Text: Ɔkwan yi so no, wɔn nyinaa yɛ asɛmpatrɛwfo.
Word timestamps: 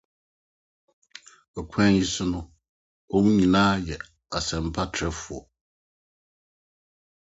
Ɔkwan 1.59 1.91
yi 1.97 2.03
so 2.13 2.23
no, 2.31 2.39
wɔn 3.11 3.25
nyinaa 3.37 3.73
yɛ 3.87 3.95
asɛmpatrɛwfo. 4.37 5.37